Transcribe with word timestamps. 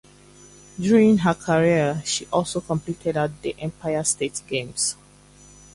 During 0.79 1.19
her 1.19 1.35
career 1.35 2.01
she 2.05 2.25
also 2.33 2.59
competed 2.59 3.15
at 3.17 3.39
the 3.43 3.55
Empire 3.59 4.03
State 4.03 4.41
Games. 4.47 4.95